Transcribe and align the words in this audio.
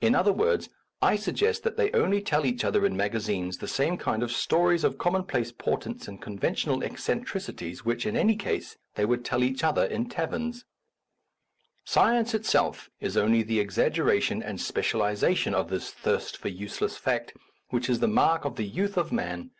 In 0.00 0.14
other 0.14 0.32
words, 0.32 0.70
I 1.02 1.16
suggest 1.16 1.64
that 1.64 1.76
they 1.76 1.92
only 1.92 2.22
tell 2.22 2.46
each 2.46 2.64
other 2.64 2.86
in 2.86 2.96
magazines 2.96 3.58
the 3.58 3.68
same 3.68 3.98
kind 3.98 4.22
of 4.22 4.32
stories 4.32 4.84
of 4.84 4.96
commonplace 4.96 5.52
por 5.52 5.76
tents 5.76 6.08
and 6.08 6.18
conventional 6.18 6.82
eccentricities 6.82 7.84
which, 7.84 8.06
in 8.06 8.16
any 8.16 8.36
case, 8.36 8.78
they 8.94 9.04
would 9.04 9.22
tell 9.22 9.44
each 9.44 9.62
other 9.62 9.84
in 9.84 10.06
A 10.06 10.08
Defence 10.08 10.14
of 10.14 10.32
Useful 10.32 10.46
Information 10.46 10.50
taverns. 10.54 10.64
Science 12.30 12.34
itself 12.34 12.90
is 13.00 13.16
only 13.18 13.42
the 13.42 13.62
exag 13.62 13.90
geration 13.96 14.42
and 14.42 14.58
specialization 14.58 15.54
of 15.54 15.68
this 15.68 15.90
thirst 15.90 16.38
for 16.38 16.48
useless 16.48 16.96
fact, 16.96 17.34
which 17.68 17.90
is 17.90 17.98
the 18.00 18.08
mark 18.08 18.46
of 18.46 18.56
the 18.56 18.64
youth 18.64 18.96
of 18.96 19.12
man. 19.12 19.50